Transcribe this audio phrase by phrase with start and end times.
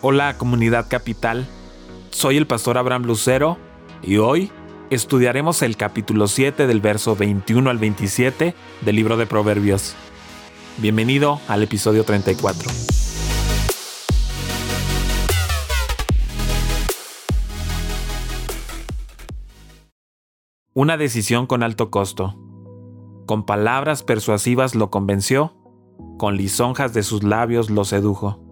[0.00, 1.48] Hola comunidad capital,
[2.10, 3.58] soy el pastor Abraham Lucero
[4.00, 4.52] y hoy
[4.90, 9.96] estudiaremos el capítulo 7 del verso 21 al 27 del libro de Proverbios.
[10.76, 12.70] Bienvenido al episodio 34.
[20.74, 22.38] Una decisión con alto costo.
[23.26, 25.56] Con palabras persuasivas lo convenció,
[26.18, 28.47] con lisonjas de sus labios lo sedujo.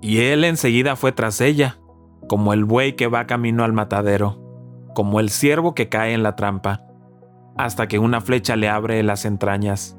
[0.00, 1.78] Y él enseguida fue tras ella,
[2.28, 4.40] como el buey que va camino al matadero,
[4.94, 6.82] como el ciervo que cae en la trampa,
[7.56, 9.96] hasta que una flecha le abre las entrañas,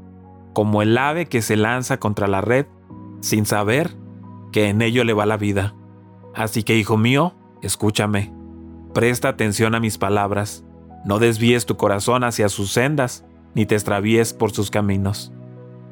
[0.54, 2.68] como el ave que se lanza contra la red,
[3.22, 3.98] sin saber
[4.52, 5.76] que en ello le va la vida.
[6.34, 8.34] Así que, hijo mío, escúchame,
[8.94, 10.66] presta atención a mis palabras,
[11.06, 15.34] no desvíes tu corazón hacia sus sendas, ni te extravíes por sus caminos.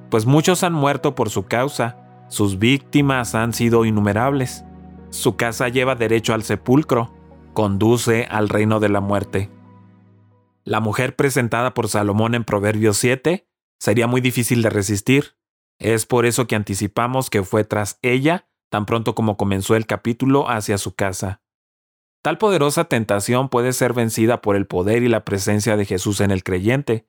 [0.09, 4.65] Pues muchos han muerto por su causa, sus víctimas han sido innumerables.
[5.09, 7.13] Su casa lleva derecho al sepulcro,
[7.53, 9.49] conduce al reino de la muerte.
[10.63, 13.47] La mujer presentada por Salomón en Proverbios 7
[13.79, 15.37] sería muy difícil de resistir.
[15.79, 20.49] Es por eso que anticipamos que fue tras ella tan pronto como comenzó el capítulo
[20.49, 21.41] hacia su casa.
[22.21, 26.31] Tal poderosa tentación puede ser vencida por el poder y la presencia de Jesús en
[26.31, 27.07] el creyente,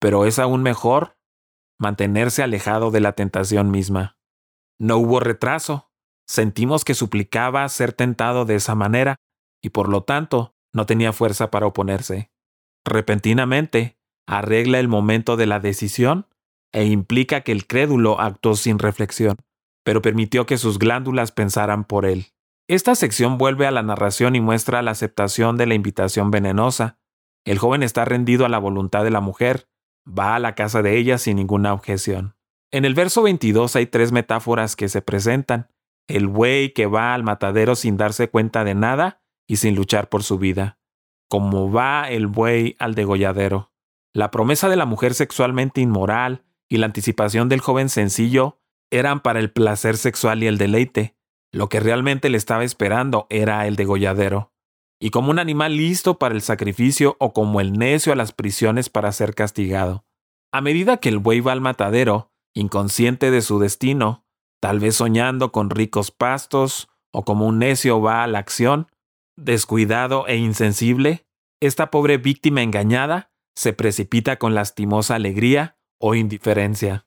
[0.00, 1.18] pero es aún mejor
[1.78, 4.15] mantenerse alejado de la tentación misma.
[4.78, 5.90] No hubo retraso.
[6.28, 9.16] Sentimos que suplicaba ser tentado de esa manera,
[9.62, 12.30] y por lo tanto no tenía fuerza para oponerse.
[12.84, 16.26] Repentinamente, arregla el momento de la decisión
[16.72, 19.36] e implica que el crédulo actuó sin reflexión,
[19.84, 22.26] pero permitió que sus glándulas pensaran por él.
[22.68, 26.98] Esta sección vuelve a la narración y muestra la aceptación de la invitación venenosa.
[27.44, 29.68] El joven está rendido a la voluntad de la mujer,
[30.06, 32.35] va a la casa de ella sin ninguna objeción.
[32.72, 35.68] En el verso 22 hay tres metáforas que se presentan.
[36.08, 40.22] El buey que va al matadero sin darse cuenta de nada y sin luchar por
[40.22, 40.78] su vida.
[41.28, 43.72] Como va el buey al degolladero.
[44.12, 48.60] La promesa de la mujer sexualmente inmoral y la anticipación del joven sencillo
[48.90, 51.16] eran para el placer sexual y el deleite.
[51.52, 54.52] Lo que realmente le estaba esperando era el degolladero.
[55.00, 58.88] Y como un animal listo para el sacrificio o como el necio a las prisiones
[58.88, 60.04] para ser castigado.
[60.52, 64.24] A medida que el buey va al matadero, inconsciente de su destino,
[64.60, 68.90] tal vez soñando con ricos pastos o como un necio va a la acción,
[69.36, 71.26] descuidado e insensible,
[71.60, 77.06] esta pobre víctima engañada se precipita con lastimosa alegría o indiferencia.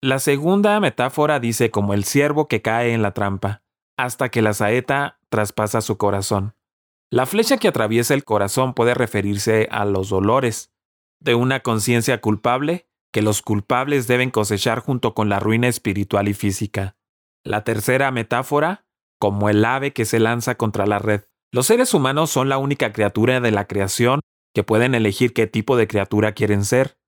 [0.00, 3.64] La segunda metáfora dice como el ciervo que cae en la trampa,
[3.96, 6.54] hasta que la saeta traspasa su corazón.
[7.10, 10.72] La flecha que atraviesa el corazón puede referirse a los dolores
[11.20, 16.34] de una conciencia culpable que los culpables deben cosechar junto con la ruina espiritual y
[16.34, 16.96] física.
[17.44, 18.86] La tercera metáfora,
[19.18, 21.22] como el ave que se lanza contra la red.
[21.50, 24.20] Los seres humanos son la única criatura de la creación
[24.54, 26.98] que pueden elegir qué tipo de criatura quieren ser.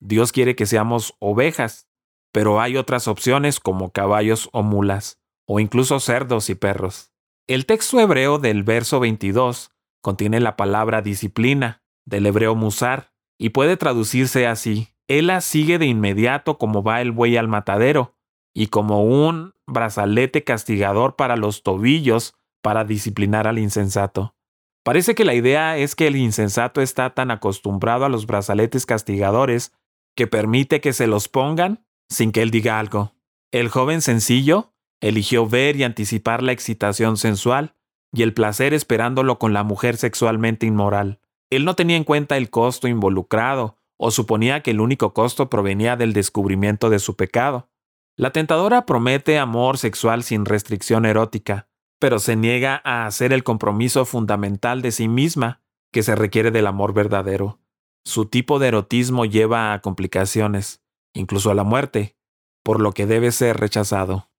[0.00, 1.88] Dios quiere que seamos ovejas,
[2.32, 7.12] pero hay otras opciones como caballos o mulas, o incluso cerdos y perros.
[7.46, 13.76] El texto hebreo del verso 22 contiene la palabra disciplina, del hebreo musar, y puede
[13.76, 18.14] traducirse así, Ela sigue de inmediato como va el buey al matadero,
[18.54, 24.36] y como un brazalete castigador para los tobillos para disciplinar al insensato.
[24.84, 29.72] Parece que la idea es que el insensato está tan acostumbrado a los brazaletes castigadores
[30.14, 33.16] que permite que se los pongan sin que él diga algo.
[33.50, 37.74] El joven sencillo eligió ver y anticipar la excitación sensual
[38.12, 41.18] y el placer esperándolo con la mujer sexualmente inmoral.
[41.50, 45.94] Él no tenía en cuenta el costo involucrado o suponía que el único costo provenía
[45.94, 47.68] del descubrimiento de su pecado.
[48.16, 51.68] La tentadora promete amor sexual sin restricción erótica,
[52.00, 55.62] pero se niega a hacer el compromiso fundamental de sí misma
[55.92, 57.60] que se requiere del amor verdadero.
[58.02, 62.16] Su tipo de erotismo lleva a complicaciones, incluso a la muerte,
[62.64, 64.30] por lo que debe ser rechazado.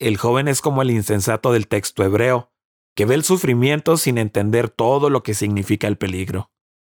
[0.00, 2.52] El joven es como el insensato del texto hebreo,
[2.96, 6.50] que ve el sufrimiento sin entender todo lo que significa el peligro.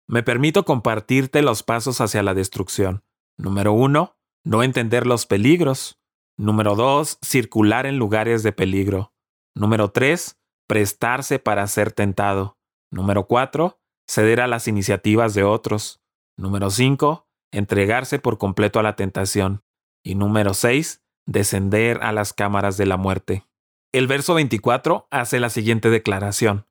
[0.08, 3.05] Me permito compartirte los pasos hacia la destrucción.
[3.37, 6.00] Número uno, no entender los peligros.
[6.38, 9.12] Número dos, circular en lugares de peligro.
[9.55, 12.58] Número tres, prestarse para ser tentado.
[12.90, 16.00] Número cuatro, ceder a las iniciativas de otros.
[16.38, 19.62] Número cinco, entregarse por completo a la tentación.
[20.02, 23.44] Y número seis, descender a las cámaras de la muerte.
[23.93, 26.66] El verso 24 hace la siguiente declaración.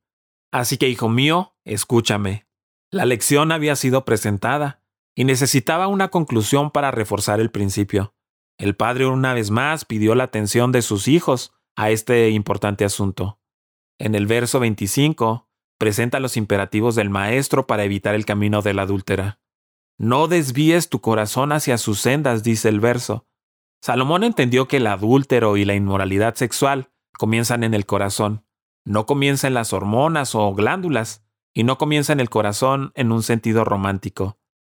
[0.51, 2.47] Así que, hijo mío, escúchame.
[2.98, 4.82] La lección había sido presentada
[5.14, 8.16] y necesitaba una conclusión para reforzar el principio.
[8.58, 13.40] El padre una vez más pidió la atención de sus hijos a este importante asunto.
[14.00, 15.48] En el verso 25
[15.78, 19.42] presenta los imperativos del maestro para evitar el camino de la adúltera.
[20.00, 23.28] No desvíes tu corazón hacia sus sendas, dice el verso.
[23.80, 28.44] Salomón entendió que el adúltero y la inmoralidad sexual comienzan en el corazón,
[28.86, 31.26] no comienza en las hormonas o glándulas,
[31.57, 34.38] y no comienza en el corazón en un sentido romántico,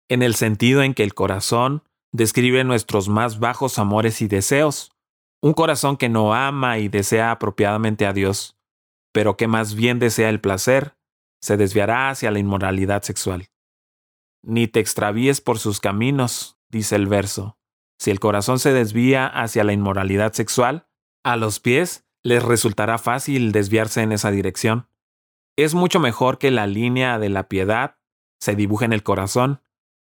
[0.10, 1.82] en el sentido en que el corazón
[2.12, 4.92] describe nuestros más bajos amores y deseos,
[5.42, 8.60] un corazón que no ama y desea apropiadamente a Dios,
[9.12, 10.96] pero que más bien desea el placer,
[11.42, 13.50] se desviará hacia la inmoralidad sexual.
[14.44, 17.58] Ni te extravíes por sus caminos, dice el verso.
[17.98, 20.88] Si el corazón se desvía hacia la inmoralidad sexual,
[21.24, 24.88] a los pies les resultará fácil desviarse en esa dirección.
[25.58, 27.98] Es mucho mejor que la línea de la piedad
[28.40, 29.62] se dibuje en el corazón,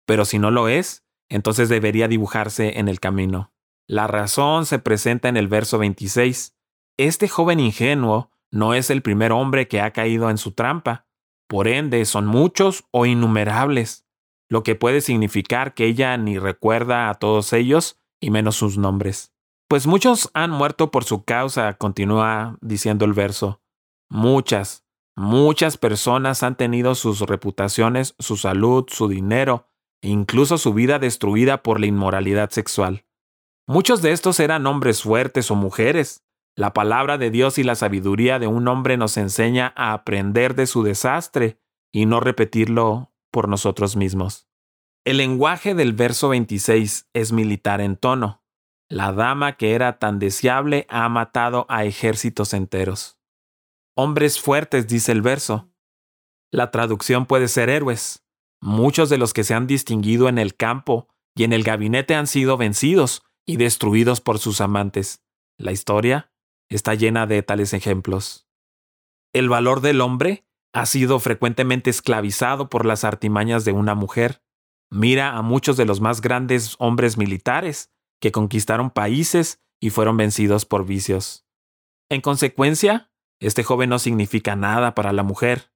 [0.07, 3.53] pero si no lo es, entonces debería dibujarse en el camino.
[3.87, 6.57] La razón se presenta en el verso 26.
[6.97, 11.07] Este joven ingenuo no es el primer hombre que ha caído en su trampa,
[11.49, 14.07] por ende son muchos o innumerables,
[14.49, 19.35] lo que puede significar que ella ni recuerda a todos ellos y menos sus nombres.
[19.69, 23.61] Pues muchos han muerto por su causa, continúa diciendo el verso.
[24.09, 24.82] Muchas,
[25.17, 29.69] Muchas personas han tenido sus reputaciones, su salud, su dinero
[30.01, 33.05] e incluso su vida destruida por la inmoralidad sexual.
[33.67, 36.25] Muchos de estos eran hombres fuertes o mujeres.
[36.57, 40.67] La palabra de Dios y la sabiduría de un hombre nos enseña a aprender de
[40.67, 41.59] su desastre
[41.93, 44.49] y no repetirlo por nosotros mismos.
[45.05, 48.43] El lenguaje del verso 26 es militar en tono.
[48.89, 53.19] La dama que era tan deseable ha matado a ejércitos enteros.
[53.95, 55.71] Hombres fuertes, dice el verso.
[56.51, 58.25] La traducción puede ser héroes.
[58.61, 62.27] Muchos de los que se han distinguido en el campo y en el gabinete han
[62.27, 65.23] sido vencidos y destruidos por sus amantes.
[65.59, 66.33] La historia
[66.71, 68.47] está llena de tales ejemplos.
[69.35, 74.43] El valor del hombre ha sido frecuentemente esclavizado por las artimañas de una mujer.
[74.91, 77.91] Mira a muchos de los más grandes hombres militares
[78.21, 81.45] que conquistaron países y fueron vencidos por vicios.
[82.09, 83.12] En consecuencia,
[83.43, 85.73] este joven no significa nada para la mujer.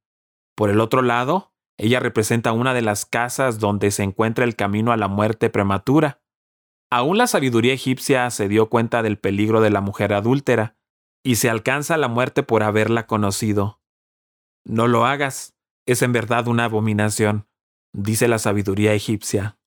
[0.55, 4.93] Por el otro lado, ella representa una de las casas donde se encuentra el camino
[4.93, 6.23] a la muerte prematura.
[6.91, 10.77] Aún la sabiduría egipcia se dio cuenta del peligro de la mujer adúltera,
[11.25, 13.81] y se alcanza la muerte por haberla conocido.
[14.65, 17.49] No lo hagas, es en verdad una abominación,
[17.93, 19.59] dice la sabiduría egipcia.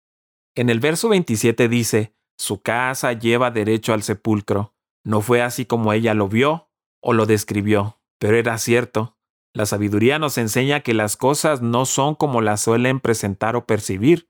[0.56, 4.74] En el verso 27 dice, su casa lleva derecho al sepulcro.
[5.04, 6.69] No fue así como ella lo vio,
[7.02, 9.18] o lo describió, pero era cierto.
[9.54, 14.30] La sabiduría nos enseña que las cosas no son como las suelen presentar o percibir.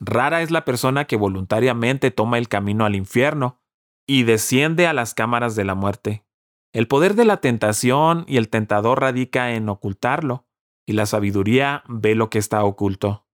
[0.00, 3.60] Rara es la persona que voluntariamente toma el camino al infierno
[4.06, 6.24] y desciende a las cámaras de la muerte.
[6.72, 10.46] El poder de la tentación y el tentador radica en ocultarlo,
[10.86, 13.26] y la sabiduría ve lo que está oculto.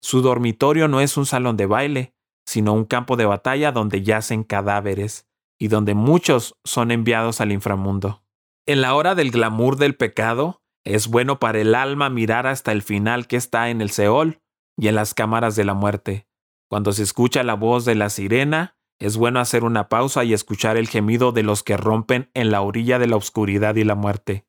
[0.00, 2.14] Su dormitorio no es un salón de baile,
[2.46, 5.27] sino un campo de batalla donde yacen cadáveres
[5.58, 8.22] y donde muchos son enviados al inframundo.
[8.66, 12.82] En la hora del glamour del pecado, es bueno para el alma mirar hasta el
[12.82, 14.40] final que está en el Seol
[14.76, 16.28] y en las cámaras de la muerte.
[16.68, 20.76] Cuando se escucha la voz de la sirena, es bueno hacer una pausa y escuchar
[20.76, 24.46] el gemido de los que rompen en la orilla de la oscuridad y la muerte.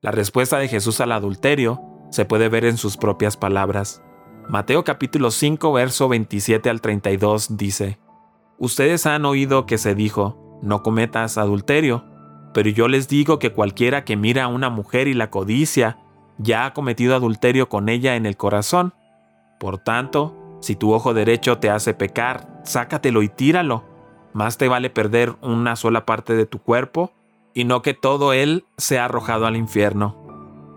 [0.00, 1.80] La respuesta de Jesús al adulterio
[2.10, 4.02] se puede ver en sus propias palabras.
[4.48, 7.98] Mateo capítulo 5 verso 27 al 32 dice,
[8.58, 12.04] Ustedes han oído que se dijo, no cometas adulterio,
[12.54, 15.98] pero yo les digo que cualquiera que mira a una mujer y la codicia,
[16.38, 18.94] ya ha cometido adulterio con ella en el corazón.
[19.58, 23.84] Por tanto, si tu ojo derecho te hace pecar, sácatelo y tíralo.
[24.32, 27.12] Más te vale perder una sola parte de tu cuerpo
[27.54, 30.16] y no que todo él sea arrojado al infierno.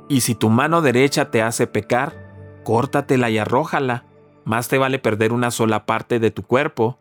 [0.10, 4.06] Y si tu mano derecha te hace pecar, córtatela y arrójala.
[4.46, 7.00] Más te vale perder una sola parte de tu cuerpo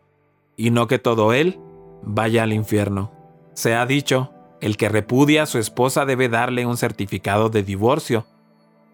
[0.57, 1.61] y no que todo él
[2.01, 3.13] vaya al infierno.
[3.53, 8.25] Se ha dicho, el que repudia a su esposa debe darle un certificado de divorcio.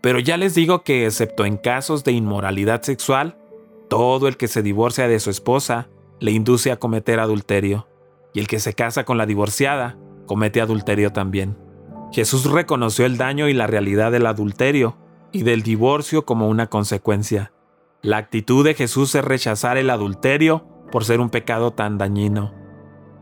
[0.01, 3.37] Pero ya les digo que excepto en casos de inmoralidad sexual,
[3.89, 5.87] todo el que se divorcia de su esposa
[6.19, 7.87] le induce a cometer adulterio,
[8.33, 11.57] y el que se casa con la divorciada comete adulterio también.
[12.11, 14.97] Jesús reconoció el daño y la realidad del adulterio
[15.31, 17.53] y del divorcio como una consecuencia.
[18.01, 22.53] La actitud de Jesús es rechazar el adulterio por ser un pecado tan dañino.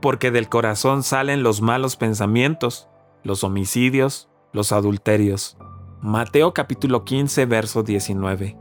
[0.01, 2.89] Porque del corazón salen los malos pensamientos,
[3.23, 5.57] los homicidios, los adulterios.
[6.01, 8.57] Mateo capítulo 15, verso 19.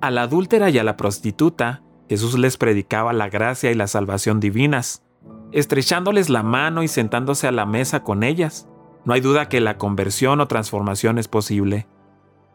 [0.00, 4.40] A la adúltera y a la prostituta, Jesús les predicaba la gracia y la salvación
[4.40, 5.04] divinas.
[5.52, 8.68] estrechándoles la mano y sentándose a la mesa con ellas.
[9.04, 11.86] No hay duda que la conversión o transformación es posible.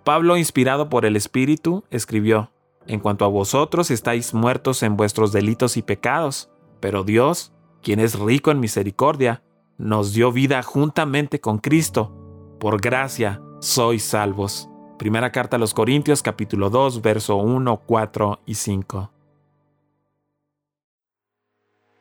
[0.04, 2.52] Pablo, inspirado por el Espíritu, escribió,
[2.88, 6.50] En cuanto a vosotros estáis muertos en vuestros delitos y pecados,
[6.80, 7.51] pero Dios,
[7.82, 9.44] quien es rico en misericordia,
[9.77, 12.13] nos dio vida juntamente con Cristo.
[12.60, 14.70] Por gracia sois salvos.
[15.00, 19.12] Primera carta a los Corintios capítulo 2, verso 1, 4 y 5.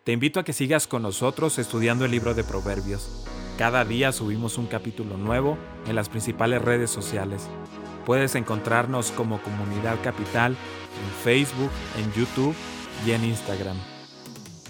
[0.05, 3.25] Te invito a que sigas con nosotros estudiando el libro de Proverbios.
[3.57, 7.49] Cada día subimos un capítulo nuevo en las principales redes sociales.
[8.07, 12.55] Puedes encontrarnos como Comunidad Capital en Facebook, en YouTube
[13.07, 13.77] y en Instagram.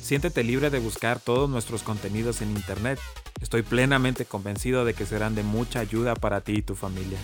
[0.01, 2.99] Siéntete libre de buscar todos nuestros contenidos en Internet.
[3.41, 7.19] Estoy plenamente convencido de que serán de mucha ayuda para ti y tu familia.